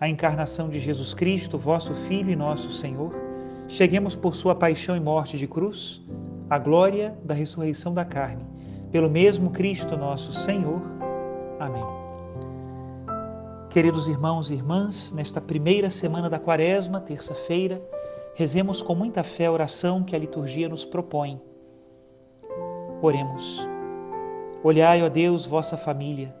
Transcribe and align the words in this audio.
a 0.00 0.08
encarnação 0.08 0.68
de 0.68 0.80
Jesus 0.80 1.14
Cristo, 1.14 1.58
vosso 1.58 1.94
Filho 1.94 2.30
e 2.30 2.36
nosso 2.36 2.70
Senhor, 2.70 3.14
cheguemos 3.68 4.14
por 4.14 4.34
sua 4.34 4.54
paixão 4.54 4.96
e 4.96 5.00
morte 5.00 5.38
de 5.38 5.46
cruz 5.46 6.02
à 6.50 6.58
glória 6.58 7.16
da 7.24 7.34
ressurreição 7.34 7.94
da 7.94 8.04
carne, 8.04 8.44
pelo 8.90 9.08
mesmo 9.08 9.50
Cristo 9.50 9.96
nosso 9.96 10.32
Senhor. 10.32 10.82
Amém. 11.58 11.84
Queridos 13.70 14.08
irmãos 14.08 14.50
e 14.50 14.54
irmãs, 14.54 15.10
nesta 15.12 15.40
primeira 15.40 15.90
semana 15.90 16.30
da 16.30 16.38
Quaresma, 16.38 17.00
terça-feira, 17.00 17.82
rezemos 18.34 18.82
com 18.82 18.94
muita 18.94 19.24
fé 19.24 19.46
a 19.46 19.52
oração 19.52 20.04
que 20.04 20.14
a 20.14 20.18
liturgia 20.18 20.68
nos 20.68 20.84
propõe. 20.84 21.40
Oremos. 23.02 23.66
Olhai, 24.62 25.02
ó 25.02 25.08
Deus, 25.08 25.44
vossa 25.44 25.76
família, 25.76 26.34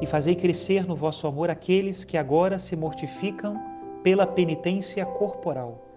e 0.00 0.06
fazei 0.06 0.34
crescer 0.34 0.86
no 0.86 0.96
vosso 0.96 1.26
amor 1.26 1.50
aqueles 1.50 2.04
que 2.04 2.16
agora 2.16 2.58
se 2.58 2.74
mortificam 2.76 3.60
pela 4.02 4.26
penitência 4.26 5.04
corporal 5.04 5.90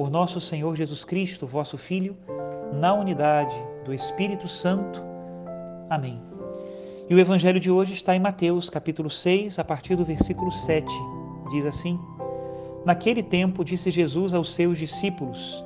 por 0.00 0.10
nosso 0.10 0.40
Senhor 0.40 0.74
Jesus 0.76 1.04
Cristo, 1.04 1.46
vosso 1.46 1.76
Filho, 1.76 2.16
na 2.72 2.94
unidade 2.94 3.54
do 3.84 3.92
Espírito 3.92 4.48
Santo. 4.48 5.02
Amém. 5.90 6.18
E 7.06 7.14
o 7.14 7.18
evangelho 7.18 7.60
de 7.60 7.70
hoje 7.70 7.92
está 7.92 8.16
em 8.16 8.18
Mateus, 8.18 8.70
capítulo 8.70 9.10
6, 9.10 9.58
a 9.58 9.64
partir 9.64 9.96
do 9.96 10.04
versículo 10.04 10.50
7. 10.50 10.86
Diz 11.50 11.66
assim: 11.66 12.00
Naquele 12.82 13.22
tempo 13.22 13.62
disse 13.62 13.90
Jesus 13.90 14.32
aos 14.32 14.54
seus 14.54 14.78
discípulos: 14.78 15.62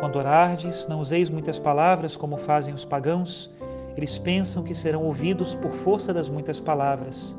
Quando 0.00 0.16
orardes, 0.16 0.86
não 0.86 1.00
useis 1.00 1.30
muitas 1.30 1.58
palavras 1.58 2.14
como 2.14 2.36
fazem 2.36 2.74
os 2.74 2.84
pagãos. 2.84 3.50
Eles 3.96 4.18
pensam 4.18 4.62
que 4.62 4.74
serão 4.74 5.04
ouvidos 5.04 5.54
por 5.54 5.72
força 5.72 6.12
das 6.12 6.28
muitas 6.28 6.58
palavras. 6.58 7.36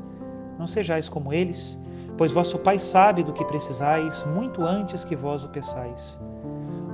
Não 0.58 0.66
sejais 0.66 1.08
como 1.08 1.32
eles 1.32 1.78
pois 2.16 2.32
vosso 2.32 2.58
Pai 2.58 2.78
sabe 2.78 3.22
do 3.22 3.32
que 3.32 3.44
precisais 3.44 4.24
muito 4.24 4.64
antes 4.64 5.04
que 5.04 5.16
vós 5.16 5.44
o 5.44 5.48
peçais. 5.48 6.20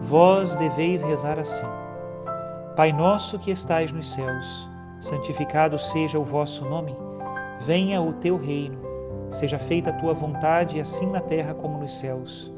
Vós 0.02 0.56
deveis 0.56 1.02
rezar 1.02 1.38
assim: 1.38 1.66
Pai 2.76 2.92
nosso 2.92 3.38
que 3.38 3.50
estais 3.50 3.92
nos 3.92 4.12
céus, 4.12 4.68
santificado 4.98 5.78
seja 5.78 6.18
o 6.18 6.24
vosso 6.24 6.64
nome, 6.64 6.96
venha 7.60 8.00
o 8.00 8.12
teu 8.14 8.36
reino, 8.36 8.78
seja 9.28 9.58
feita 9.58 9.90
a 9.90 9.94
tua 9.94 10.14
vontade, 10.14 10.80
assim 10.80 11.06
na 11.06 11.20
terra 11.20 11.54
como 11.54 11.78
nos 11.78 11.98
céus. 11.98 12.52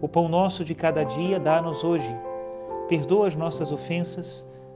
O 0.00 0.08
pão 0.08 0.28
nosso 0.28 0.64
de 0.64 0.74
cada 0.74 1.04
dia 1.04 1.38
dá-nos 1.38 1.84
hoje. 1.84 2.14
Perdoa 2.88 3.28
as 3.28 3.36
nossas 3.36 3.70
ofensas, 3.70 4.46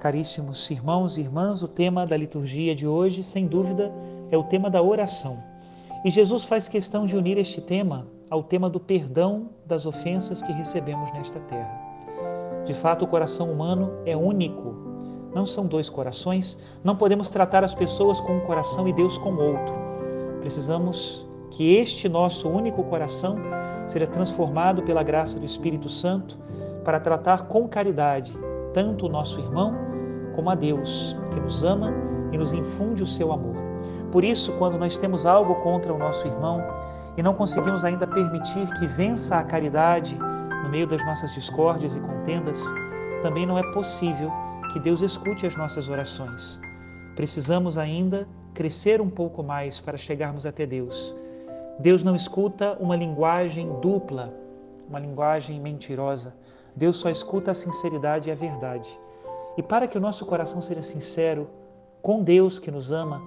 Caríssimos 0.00 0.70
irmãos 0.70 1.18
e 1.18 1.20
irmãs, 1.20 1.62
o 1.62 1.68
tema 1.68 2.06
da 2.06 2.16
liturgia 2.16 2.74
de 2.74 2.86
hoje, 2.86 3.22
sem 3.22 3.46
dúvida, 3.46 3.92
é 4.30 4.38
o 4.38 4.42
tema 4.42 4.70
da 4.70 4.80
oração. 4.80 5.36
E 6.02 6.10
Jesus 6.10 6.42
faz 6.42 6.66
questão 6.66 7.04
de 7.04 7.14
unir 7.14 7.36
este 7.36 7.60
tema 7.60 8.06
ao 8.30 8.42
tema 8.42 8.70
do 8.70 8.80
perdão 8.80 9.50
das 9.66 9.84
ofensas 9.84 10.42
que 10.42 10.52
recebemos 10.52 11.12
nesta 11.12 11.38
terra. 11.40 11.78
De 12.64 12.72
fato, 12.72 13.04
o 13.04 13.08
coração 13.08 13.52
humano 13.52 13.92
é 14.06 14.16
único. 14.16 14.74
Não 15.34 15.44
são 15.44 15.66
dois 15.66 15.90
corações. 15.90 16.58
Não 16.82 16.96
podemos 16.96 17.28
tratar 17.28 17.62
as 17.62 17.74
pessoas 17.74 18.20
com 18.20 18.38
um 18.38 18.40
coração 18.40 18.88
e 18.88 18.94
Deus 18.94 19.18
com 19.18 19.34
outro. 19.34 19.74
Precisamos 20.40 21.26
que 21.50 21.74
este 21.76 22.08
nosso 22.08 22.48
único 22.48 22.82
coração 22.84 23.36
seja 23.86 24.06
transformado 24.06 24.82
pela 24.82 25.02
graça 25.02 25.38
do 25.38 25.44
Espírito 25.44 25.90
Santo 25.90 26.38
para 26.84 26.98
tratar 26.98 27.48
com 27.48 27.68
caridade 27.68 28.32
tanto 28.72 29.06
o 29.06 29.08
nosso 29.08 29.38
irmão 29.40 29.89
como 30.40 30.48
a 30.48 30.54
Deus, 30.54 31.14
que 31.34 31.38
nos 31.38 31.62
ama 31.62 31.92
e 32.32 32.38
nos 32.38 32.54
infunde 32.54 33.02
o 33.02 33.06
seu 33.06 33.30
amor. 33.30 33.54
Por 34.10 34.24
isso, 34.24 34.50
quando 34.56 34.78
nós 34.78 34.96
temos 34.96 35.26
algo 35.26 35.56
contra 35.56 35.92
o 35.92 35.98
nosso 35.98 36.26
irmão 36.26 36.64
e 37.14 37.22
não 37.22 37.34
conseguimos 37.34 37.84
ainda 37.84 38.06
permitir 38.06 38.66
que 38.78 38.86
vença 38.86 39.36
a 39.36 39.44
caridade 39.44 40.16
no 40.64 40.70
meio 40.70 40.86
das 40.86 41.04
nossas 41.04 41.34
discórdias 41.34 41.94
e 41.94 42.00
contendas, 42.00 42.58
também 43.20 43.44
não 43.44 43.58
é 43.58 43.72
possível 43.74 44.32
que 44.72 44.80
Deus 44.80 45.02
escute 45.02 45.46
as 45.46 45.54
nossas 45.56 45.90
orações. 45.90 46.58
Precisamos 47.14 47.76
ainda 47.76 48.26
crescer 48.54 48.98
um 48.98 49.10
pouco 49.10 49.42
mais 49.42 49.78
para 49.78 49.98
chegarmos 49.98 50.46
até 50.46 50.64
Deus. 50.64 51.14
Deus 51.78 52.02
não 52.02 52.16
escuta 52.16 52.78
uma 52.80 52.96
linguagem 52.96 53.68
dupla, 53.82 54.32
uma 54.88 54.98
linguagem 54.98 55.60
mentirosa. 55.60 56.34
Deus 56.74 56.96
só 56.96 57.10
escuta 57.10 57.50
a 57.50 57.54
sinceridade 57.54 58.30
e 58.30 58.32
a 58.32 58.34
verdade. 58.34 58.88
E 59.56 59.62
para 59.62 59.86
que 59.86 59.98
o 59.98 60.00
nosso 60.00 60.24
coração 60.26 60.62
seja 60.62 60.82
sincero 60.82 61.48
com 62.02 62.22
Deus 62.22 62.58
que 62.58 62.70
nos 62.70 62.92
ama, 62.92 63.20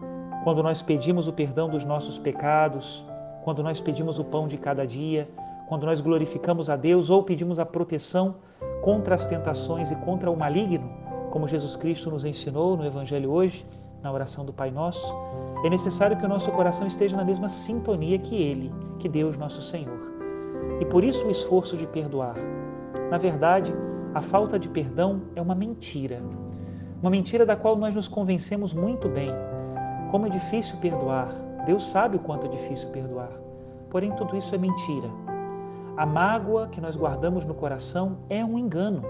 quando 0.44 0.64
nós 0.64 0.81
pedimos 0.81 1.28
o 1.28 1.34
perdão 1.34 1.70
dos 1.70 1.86
nossos 1.86 2.18
pecados, 2.18 3.06
quando 3.44 3.62
nós 3.62 3.80
pedimos 3.80 4.20
o 4.20 4.24
pão 4.24 4.48
de 4.48 4.58
cada 4.58 4.86
dia, 4.86 5.30
quando 5.68 5.86
nós 5.86 6.02
glorificamos 6.02 6.70
a 6.70 6.75
Deus 6.75 7.10
ou 7.10 7.24
pedimos 7.24 7.60
a 7.60 7.66
proteção 7.66 8.36
contra 8.81 9.16
as 9.16 9.25
tentações 9.25 9.92
e 9.92 9.96
contra 9.98 10.30
o 10.30 10.36
maligno, 10.38 10.90
como 11.30 11.48
Jesus 11.48 11.75
Cristo 11.75 12.12
nos 12.12 12.25
ensinou 12.25 12.78
no 12.78 12.86
Evangelho 12.86 13.31
hoje, 13.31 13.66
na 14.02 14.12
oração 14.12 14.46
do 14.46 14.52
Pai 14.52 14.70
Nosso, 14.70 15.14
é 15.64 15.70
necessário 15.70 16.18
que 16.18 16.25
o 16.25 16.30
nosso 16.30 16.52
coração 16.52 16.86
esteja 16.86 17.16
na 17.16 17.24
mesma 17.24 17.48
sintonia 17.48 18.20
que 18.20 18.36
Ele, 18.36 18.72
que 19.00 19.08
Deus 19.08 19.38
nosso 19.38 19.62
Senhor. 19.62 19.98
E 20.80 20.86
por 20.86 21.04
isso 21.04 21.25
o 21.25 21.31
esforço 21.31 21.78
de 21.78 21.88
perdoar. 21.88 22.36
Na 23.10 23.18
verdade, 23.18 23.74
a 24.13 24.21
falta 24.21 24.60
de 24.60 24.69
perdão 24.69 25.24
é 25.36 25.42
uma 25.42 25.56
mentira. 25.56 26.21
Uma 27.01 27.10
mentira 27.10 27.45
da 27.45 27.56
qual 27.56 27.75
nós 27.75 27.95
nos 27.95 28.07
convencemos 28.07 28.74
muito 28.74 29.10
bem 29.10 29.31
como 30.12 30.27
é 30.27 30.30
difícil 30.30 30.77
perdoar. 30.77 31.33
Deus 31.65 31.89
sabe 31.89 32.18
o 32.18 32.19
quanto 32.19 32.45
é 32.45 32.50
difícil 32.50 32.89
perdoar. 32.89 33.31
Porém, 33.89 34.12
tudo 34.12 34.38
isso 34.38 34.54
é 34.54 34.57
mentira. 34.60 35.10
A 35.98 36.06
mágoa 36.06 36.68
que 36.68 36.80
nós 36.80 36.95
guardamos 36.95 37.44
no 37.45 37.56
coração 37.56 38.19
é 38.30 38.45
um 38.45 38.60
engano. 38.60 39.01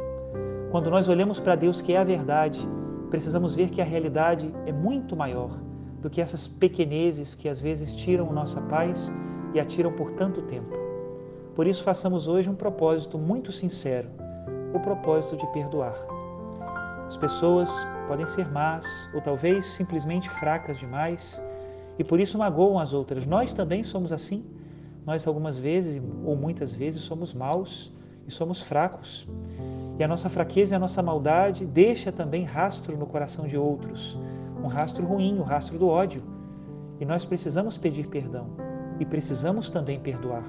Quando 0.71 0.89
nós 0.89 1.09
olhamos 1.09 1.37
para 1.39 1.57
Deus, 1.57 1.81
que 1.81 1.93
é 1.93 1.97
a 1.97 2.03
verdade, 2.05 2.65
precisamos 3.09 3.53
ver 3.53 3.69
que 3.69 3.81
a 3.81 3.85
realidade 3.85 4.53
é 4.65 4.71
muito 4.71 5.15
maior 5.15 5.59
do 6.01 6.09
que 6.09 6.21
essas 6.21 6.47
pequenezes 6.47 7.35
que 7.35 7.49
às 7.49 7.59
vezes 7.59 7.93
tiram 7.93 8.31
nossa 8.31 8.61
paz 8.61 9.13
e 9.53 9.59
atiram 9.59 9.91
por 9.91 10.11
tanto 10.11 10.41
tempo. 10.43 10.73
Por 11.53 11.67
isso, 11.67 11.83
façamos 11.83 12.27
hoje 12.29 12.49
um 12.49 12.55
propósito 12.55 13.17
muito 13.17 13.51
sincero: 13.51 14.09
o 14.73 14.79
propósito 14.79 15.37
de 15.37 15.47
perdoar. 15.47 15.95
As 17.07 17.17
pessoas 17.17 17.69
podem 18.07 18.25
ser 18.25 18.51
más 18.51 18.85
ou 19.13 19.21
talvez 19.21 19.65
simplesmente 19.65 20.29
fracas 20.29 20.79
demais 20.79 21.41
e 21.97 22.03
por 22.03 22.19
isso 22.19 22.37
magoam 22.37 22.79
as 22.79 22.91
outras. 22.91 23.25
Nós 23.25 23.53
também 23.53 23.83
somos 23.83 24.11
assim. 24.11 24.43
Nós, 25.05 25.27
algumas 25.27 25.57
vezes 25.57 26.01
ou 26.25 26.35
muitas 26.35 26.73
vezes, 26.73 27.01
somos 27.01 27.33
maus 27.33 27.93
e 28.27 28.31
somos 28.31 28.61
fracos. 28.61 29.27
E 29.99 30.03
a 30.03 30.07
nossa 30.07 30.29
fraqueza 30.29 30.73
e 30.73 30.77
a 30.77 30.79
nossa 30.79 31.03
maldade 31.03 31.65
deixa 31.65 32.11
também 32.11 32.43
rastro 32.43 32.97
no 32.97 33.05
coração 33.05 33.45
de 33.45 33.57
outros, 33.57 34.17
um 34.63 34.67
rastro 34.67 35.05
ruim, 35.05 35.37
o 35.37 35.41
um 35.41 35.43
rastro 35.43 35.77
do 35.77 35.87
ódio. 35.87 36.23
E 36.99 37.05
nós 37.05 37.25
precisamos 37.25 37.77
pedir 37.77 38.07
perdão 38.07 38.47
e 38.99 39.05
precisamos 39.05 39.69
também 39.69 39.99
perdoar. 39.99 40.43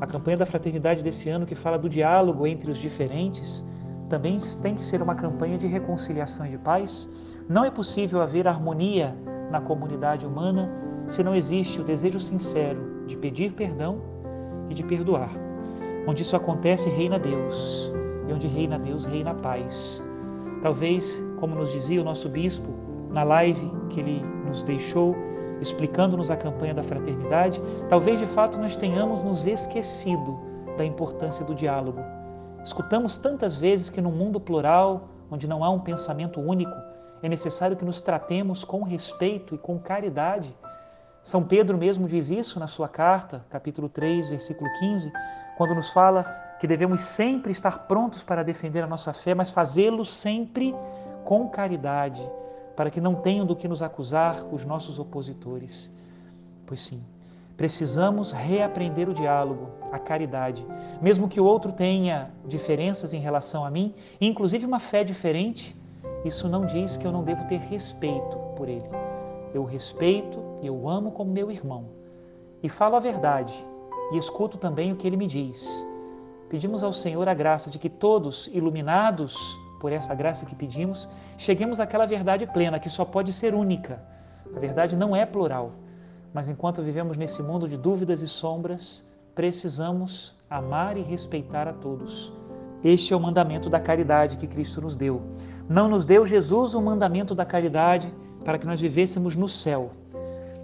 A 0.00 0.06
campanha 0.06 0.38
da 0.38 0.46
fraternidade 0.46 1.02
desse 1.02 1.28
ano, 1.28 1.44
que 1.44 1.54
fala 1.54 1.78
do 1.78 1.88
diálogo 1.88 2.46
entre 2.46 2.70
os 2.70 2.78
diferentes, 2.78 3.62
também 4.08 4.38
tem 4.62 4.74
que 4.74 4.84
ser 4.84 5.02
uma 5.02 5.14
campanha 5.14 5.58
de 5.58 5.66
reconciliação 5.66 6.46
e 6.46 6.50
de 6.50 6.58
paz. 6.58 7.08
Não 7.48 7.64
é 7.64 7.70
possível 7.70 8.22
haver 8.22 8.48
harmonia 8.48 9.14
na 9.50 9.60
comunidade 9.60 10.26
humana 10.26 10.70
se 11.06 11.22
não 11.22 11.34
existe 11.34 11.80
o 11.80 11.84
desejo 11.84 12.18
sincero 12.18 13.04
de 13.06 13.16
pedir 13.16 13.52
perdão 13.52 14.00
e 14.70 14.74
de 14.74 14.82
perdoar. 14.82 15.30
Onde 16.06 16.22
isso 16.22 16.34
acontece, 16.34 16.88
reina 16.88 17.18
Deus, 17.18 17.92
e 18.26 18.32
onde 18.32 18.46
reina 18.46 18.78
Deus, 18.78 19.04
reina 19.04 19.32
a 19.32 19.34
paz. 19.34 20.02
Talvez, 20.62 21.22
como 21.38 21.54
nos 21.54 21.72
dizia 21.72 22.00
o 22.00 22.04
nosso 22.04 22.28
bispo 22.28 22.68
na 23.10 23.22
live 23.22 23.70
que 23.90 24.00
ele 24.00 24.24
nos 24.46 24.62
deixou, 24.62 25.14
explicando-nos 25.60 26.30
a 26.30 26.36
campanha 26.36 26.74
da 26.74 26.82
fraternidade, 26.82 27.60
talvez 27.88 28.18
de 28.18 28.26
fato 28.26 28.58
nós 28.58 28.76
tenhamos 28.76 29.22
nos 29.22 29.46
esquecido 29.46 30.38
da 30.76 30.84
importância 30.84 31.44
do 31.44 31.54
diálogo. 31.54 32.00
Escutamos 32.64 33.16
tantas 33.16 33.54
vezes 33.54 33.90
que 33.90 34.00
no 34.00 34.10
mundo 34.10 34.40
plural, 34.40 35.08
onde 35.30 35.46
não 35.46 35.64
há 35.64 35.70
um 35.70 35.80
pensamento 35.80 36.40
único, 36.40 36.74
é 37.22 37.28
necessário 37.28 37.76
que 37.76 37.84
nos 37.84 38.00
tratemos 38.00 38.64
com 38.64 38.82
respeito 38.82 39.54
e 39.54 39.58
com 39.58 39.78
caridade. 39.78 40.54
São 41.22 41.42
Pedro 41.42 41.76
mesmo 41.76 42.08
diz 42.08 42.30
isso 42.30 42.58
na 42.58 42.66
sua 42.66 42.88
carta, 42.88 43.44
capítulo 43.50 43.88
3, 43.88 44.28
versículo 44.28 44.70
15, 44.78 45.12
quando 45.56 45.74
nos 45.74 45.90
fala 45.90 46.24
que 46.58 46.66
devemos 46.66 47.02
sempre 47.02 47.52
estar 47.52 47.86
prontos 47.86 48.22
para 48.22 48.42
defender 48.42 48.82
a 48.82 48.86
nossa 48.86 49.12
fé, 49.12 49.34
mas 49.34 49.50
fazê-lo 49.50 50.04
sempre 50.04 50.74
com 51.24 51.48
caridade, 51.48 52.26
para 52.76 52.90
que 52.90 53.00
não 53.00 53.14
tenham 53.14 53.44
do 53.44 53.56
que 53.56 53.68
nos 53.68 53.82
acusar 53.82 54.44
os 54.52 54.64
nossos 54.64 54.98
opositores. 54.98 55.90
Pois 56.66 56.80
sim, 56.80 57.02
precisamos 57.56 58.32
reaprender 58.32 59.08
o 59.08 59.14
diálogo, 59.14 59.68
a 59.92 59.98
caridade. 59.98 60.64
Mesmo 61.00 61.28
que 61.28 61.40
o 61.40 61.44
outro 61.44 61.72
tenha 61.72 62.30
diferenças 62.46 63.12
em 63.12 63.20
relação 63.20 63.64
a 63.64 63.70
mim, 63.70 63.94
inclusive 64.20 64.64
uma 64.64 64.80
fé 64.80 65.04
diferente, 65.04 65.76
isso 66.24 66.48
não 66.48 66.64
diz 66.66 66.96
que 66.96 67.06
eu 67.06 67.12
não 67.12 67.24
devo 67.24 67.46
ter 67.48 67.58
respeito 67.58 68.36
por 68.56 68.68
ele. 68.68 68.88
Eu 69.52 69.64
respeito 69.64 70.38
e 70.62 70.66
eu 70.66 70.88
amo 70.88 71.10
como 71.10 71.30
meu 71.30 71.50
irmão. 71.50 71.86
E 72.62 72.68
falo 72.68 72.96
a 72.96 73.00
verdade 73.00 73.54
e 74.12 74.18
escuto 74.18 74.58
também 74.58 74.92
o 74.92 74.96
que 74.96 75.06
ele 75.06 75.16
me 75.16 75.26
diz. 75.26 75.86
Pedimos 76.48 76.82
ao 76.82 76.92
Senhor 76.92 77.28
a 77.28 77.34
graça 77.34 77.70
de 77.70 77.78
que 77.78 77.88
todos, 77.88 78.48
iluminados 78.52 79.59
por 79.80 79.90
essa 79.90 80.14
graça 80.14 80.44
que 80.44 80.54
pedimos, 80.54 81.08
cheguemos 81.38 81.80
àquela 81.80 82.06
verdade 82.06 82.46
plena 82.46 82.78
que 82.78 82.90
só 82.90 83.02
pode 83.04 83.32
ser 83.32 83.54
única. 83.54 84.00
A 84.54 84.60
verdade 84.60 84.94
não 84.94 85.16
é 85.16 85.24
plural, 85.24 85.72
mas 86.34 86.48
enquanto 86.48 86.82
vivemos 86.82 87.16
nesse 87.16 87.42
mundo 87.42 87.66
de 87.66 87.78
dúvidas 87.78 88.20
e 88.20 88.28
sombras, 88.28 89.02
precisamos 89.34 90.36
amar 90.50 90.98
e 90.98 91.00
respeitar 91.00 91.66
a 91.66 91.72
todos. 91.72 92.30
Este 92.84 93.14
é 93.14 93.16
o 93.16 93.20
mandamento 93.20 93.70
da 93.70 93.80
caridade 93.80 94.36
que 94.36 94.46
Cristo 94.46 94.82
nos 94.82 94.94
deu. 94.94 95.22
Não 95.66 95.88
nos 95.88 96.04
deu 96.04 96.26
Jesus 96.26 96.74
o 96.74 96.82
mandamento 96.82 97.34
da 97.34 97.46
caridade 97.46 98.12
para 98.44 98.58
que 98.58 98.66
nós 98.66 98.80
vivêssemos 98.80 99.34
no 99.34 99.48
céu. 99.48 99.92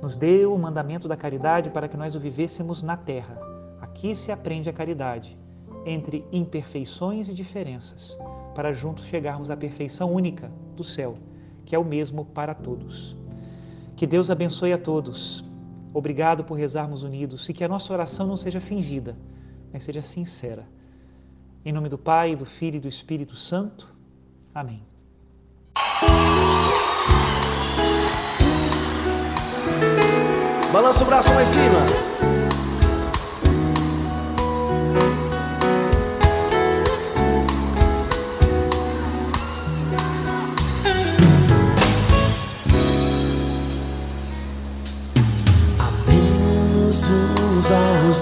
Nos 0.03 0.15
deu 0.15 0.53
o 0.53 0.59
mandamento 0.59 1.09
da 1.09 1.17
caridade 1.17 1.71
para 1.71 1.89
que 1.89 1.97
nós 1.97 2.15
o 2.15 2.21
vivêssemos 2.21 2.83
na 2.83 2.99
terra. 2.99 3.39
Aqui 3.81 4.15
se 4.15 4.31
aprende 4.31 4.69
a 4.69 4.75
caridade, 4.75 5.39
entre 5.87 6.27
imperfeições 6.31 7.29
e 7.29 7.35
diferenças 7.35 8.19
para 8.57 8.73
juntos 8.73 9.05
chegarmos 9.05 9.51
à 9.51 9.57
perfeição 9.57 10.11
única 10.11 10.51
do 10.75 10.83
céu, 10.83 11.19
que 11.67 11.77
é 11.77 11.79
o 11.79 11.85
mesmo 11.85 12.25
para 12.25 12.55
todos. 12.55 13.15
Que 13.95 14.07
Deus 14.07 14.31
abençoe 14.31 14.73
a 14.73 14.79
todos. 14.79 15.45
Obrigado 15.93 16.43
por 16.43 16.55
rezarmos 16.55 17.03
unidos 17.03 17.47
e 17.51 17.53
que 17.53 17.63
a 17.63 17.69
nossa 17.69 17.93
oração 17.93 18.27
não 18.27 18.37
seja 18.37 18.59
fingida, 18.59 19.15
mas 19.71 19.85
seja 19.85 20.01
sincera. 20.01 20.67
Em 21.67 21.73
nome 21.73 21.91
do 21.91 21.99
Pai, 21.99 22.35
do 22.35 22.47
Filho 22.47 22.77
e 22.77 22.81
do 22.81 22.89
Espírito 22.89 23.37
Santo. 23.37 23.95
Amém. 24.55 24.83
Balança 30.73 31.05
o 31.05 31.07
braço 31.07 31.35
lá 31.35 31.43
em 31.43 31.47
cima. 31.47 32.17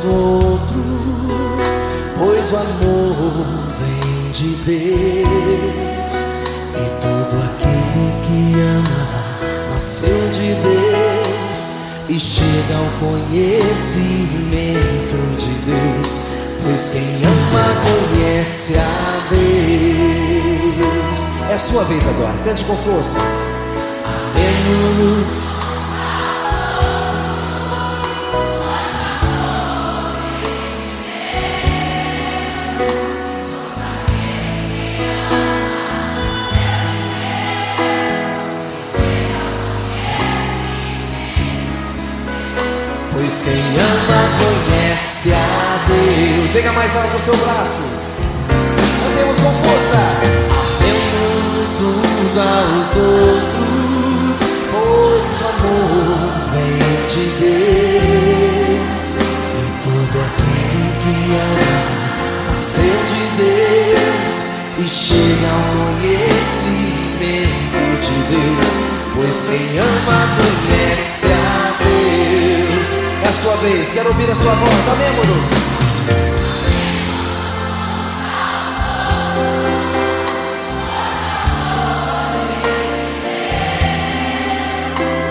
Outros, 0.05 1.65
pois 2.19 2.53
o 2.53 2.57
amor 2.57 3.47
vem 3.79 4.33
de 4.33 4.49
Deus 4.65 6.15
e 6.75 6.77
todo 7.01 7.35
aquele 7.45 8.09
que 8.23 8.61
ama 8.61 9.05
nasceu 9.73 10.21
de 10.33 10.55
Deus 10.55 11.61
e 12.09 12.19
chega 12.19 12.75
ao 12.77 12.89
conhecimento 13.01 15.17
de 15.39 15.53
Deus, 15.71 16.11
pois 16.63 16.83
quem 16.91 17.23
ama 17.25 17.67
conhece 17.85 18.75
a 18.77 19.21
Deus. 19.31 21.21
É 21.51 21.55
a 21.55 21.59
sua 21.59 21.85
vez 21.85 22.09
agora, 22.09 22.35
cante 22.45 22.65
com 22.65 22.77
força. 22.77 23.21
Amemos 24.05 25.64
Quem 43.45 43.61
ama 43.79 44.21
conhece 44.39 45.31
a 45.35 45.85
Deus. 45.87 46.51
Pega 46.51 46.73
mais 46.73 46.97
alto 46.97 47.15
o 47.15 47.21
seu 47.21 47.37
braço. 47.37 47.83
Cantemos 48.49 49.37
com 49.37 49.53
força. 49.53 49.99
Amemos 50.49 51.81
uns 51.83 52.39
aos 52.39 52.97
outros, 52.97 54.39
pois 54.71 55.37
o 55.43 55.45
amor 55.45 56.33
vem 56.53 56.81
de 57.11 57.25
Deus. 57.39 59.07
E 59.21 59.63
todo 59.85 60.17
aquele 60.25 60.89
que 61.03 61.17
ama 61.37 61.75
nasceu 62.51 62.97
de 63.11 63.23
Deus 63.43 64.33
e 64.79 64.81
chega 64.89 65.49
ao 65.53 65.65
conhecimento 66.01 67.83
de 68.01 68.17
Deus. 68.31 68.71
Pois 69.15 69.37
quem 69.51 69.79
ama 69.79 70.19
conhece 70.39 71.27
a 71.27 71.29
Deus. 71.85 71.94
Vez, 73.65 73.93
quero 73.95 74.09
ouvir 74.09 74.31
a 74.31 74.35
sua 74.35 74.53
voz, 74.53 74.89
amemos-nos. 74.91 75.51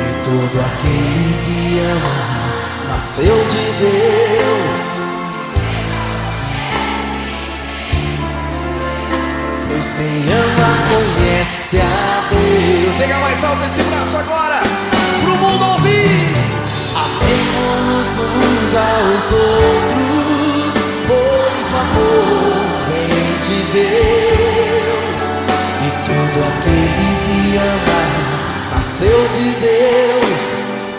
E 0.02 0.14
todo 0.26 0.60
aquele 0.66 1.38
que 1.46 1.80
ama 1.80 2.90
nasceu 2.90 3.38
de 3.50 3.66
Deus. 3.78 4.82
Pois 9.70 9.94
quem 9.94 10.26
ama 10.34 10.72
conhece 10.90 11.82
a 11.82 12.30
Deus. 12.32 12.98
Chega 12.98 13.18
mais 13.20 13.44
alto 13.44 13.64
esse 13.64 13.84
braço 13.84 14.18
agora, 14.18 14.60
uns 18.24 18.76
aos 18.76 19.32
outros, 19.32 20.74
pois 21.08 21.66
o 21.72 21.76
amor 21.84 22.66
vem 22.88 23.28
de 23.48 23.58
Deus. 23.72 25.24
E 25.82 25.84
todo 26.06 26.38
aquele 26.48 27.12
que 27.26 27.34
nasceu 28.94 29.28
de 29.30 29.56
Deus 29.60 30.42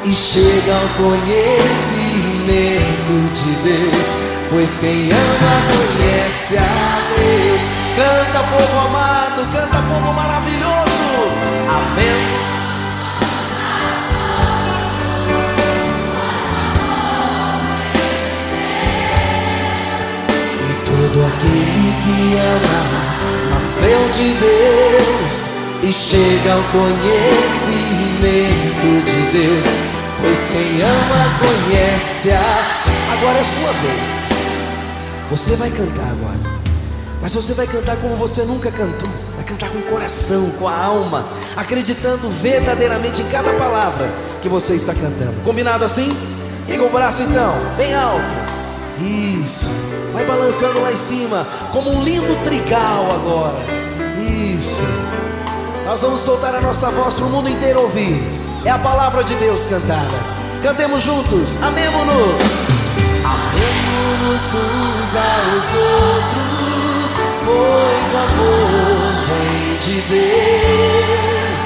e 0.05 0.13
chega 0.15 0.75
ao 0.75 0.89
conhecimento 0.97 3.33
de 3.33 3.51
Deus. 3.63 4.19
Pois 4.51 4.79
quem 4.79 5.11
ama 5.11 5.63
conhece 5.69 6.57
a 6.57 7.01
Deus. 7.17 7.63
Canta, 7.97 8.43
povo 8.49 8.79
amado, 8.87 9.45
canta, 9.53 9.79
povo 9.79 10.13
maravilhoso. 10.13 11.31
Amém. 11.69 12.54
Que 22.05 22.37
ama 22.37 22.85
nasceu 23.55 24.09
de 24.11 24.35
Deus 24.35 25.35
e 25.83 25.93
chega 25.93 26.53
ao 26.55 26.63
conhecimento 26.65 27.05
de 29.05 29.33
Deus. 29.33 29.67
Pois 30.21 30.51
quem 30.51 30.83
ama 30.83 31.39
conhece 31.39 32.31
a. 32.31 33.15
Agora 33.15 33.39
é 33.39 33.45
sua 33.45 33.73
vez. 33.73 34.29
Você 35.31 35.57
vai 35.57 35.71
cantar 35.71 36.11
agora. 36.11 36.55
Mas 37.23 37.35
você 37.35 37.55
vai 37.55 37.67
cantar 37.67 37.97
como 37.97 38.17
você 38.17 38.43
nunca 38.43 38.71
cantou. 38.71 39.09
Vai 39.35 39.45
cantar 39.45 39.71
com 39.71 39.79
o 39.79 39.83
coração, 39.83 40.51
com 40.59 40.69
a 40.69 40.77
alma, 40.77 41.27
acreditando 41.57 42.29
verdadeiramente 42.29 43.23
em 43.23 43.29
cada 43.31 43.55
palavra 43.55 44.13
que 44.43 44.49
você 44.49 44.75
está 44.75 44.93
cantando. 44.93 45.43
Combinado 45.43 45.85
assim? 45.85 46.15
Pega 46.67 46.85
o 46.85 46.91
braço 46.91 47.23
então, 47.23 47.55
bem 47.77 47.95
alto. 47.95 48.35
Isso. 49.43 49.71
Vai 50.15 50.25
balançando 50.25 50.81
lá 50.81 50.93
em 50.93 50.97
cima, 50.97 51.45
como 51.73 51.91
um 51.91 52.05
lindo 52.05 52.37
trigal 52.45 53.11
agora. 53.11 53.59
Isso. 54.57 54.85
Nós 55.85 56.01
vamos 56.03 56.21
soltar 56.21 56.55
a 56.55 56.61
nossa 56.61 56.89
voz 56.89 57.17
para 57.17 57.27
o 57.27 57.31
mundo 57.31 57.49
inteiro 57.49 57.83
ouvir. 57.83 58.23
É 58.65 58.71
a 58.71 58.79
palavra 58.79 59.25
de 59.25 59.35
Deus 59.35 59.65
cantada. 59.65 60.15
Cantemos 60.63 61.03
juntos. 61.03 61.61
Amemos-nos. 61.61 62.41
Amemos 63.25 64.55
uns 64.55 65.17
aos 65.17 65.67
outros, 65.83 67.11
pois 67.45 68.13
o 68.13 68.17
amor 68.17 69.15
vem 69.27 69.77
de 69.79 70.01
Deus. 70.09 71.63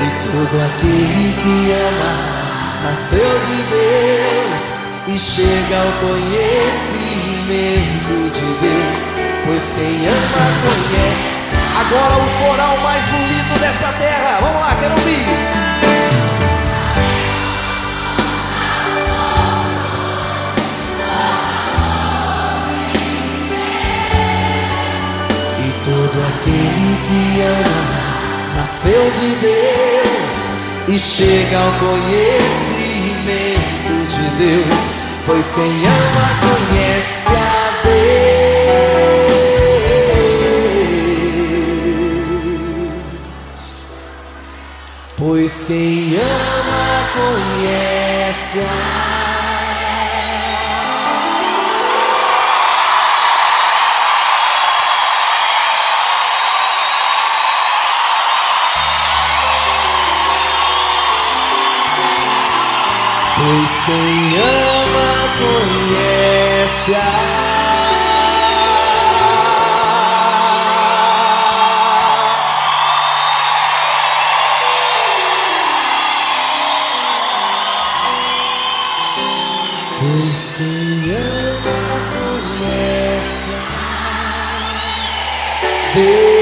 E 0.00 0.08
todo 0.26 0.60
aquele 0.60 1.32
que 1.40 1.70
ama 1.70 2.42
nasceu 2.82 3.38
de 3.46 3.62
Deus 3.70 4.72
e 5.06 5.16
chega 5.16 5.76
ao 5.78 5.92
conhecimento. 6.00 7.11
Quem 9.74 10.06
ama 10.06 10.46
conhece. 10.62 11.32
Agora 11.80 12.14
o 12.16 12.28
coral 12.44 12.76
mais 12.78 13.04
bonito 13.06 13.58
dessa 13.58 13.90
terra. 13.92 14.38
Vamos 14.40 14.60
lá, 14.60 14.76
quero 14.78 14.92
ouvir. 14.92 15.26
E 25.58 25.72
todo 25.84 26.22
aquele 26.28 26.96
que 27.08 27.42
ama 27.42 28.00
nasceu 28.56 29.10
de 29.10 29.34
Deus 29.36 30.36
e 30.88 30.98
chega 30.98 31.58
ao 31.58 31.72
conhecimento 31.78 34.06
de 34.08 34.28
Deus. 34.36 34.80
Pois 35.24 35.46
quem 35.54 35.86
ama 35.86 36.28
conhece 36.40 37.28
a 37.28 37.51
Pois 45.32 45.64
quem 45.66 46.14
ama 46.18 47.08
conhece 47.14 48.66
Pois 63.38 63.84
quem 63.86 64.38
ama 64.38 65.30
conhece 65.38 66.92
ama 85.92 86.02
conhece 86.04 86.08
a 86.08 86.32
Deus. 86.32 86.41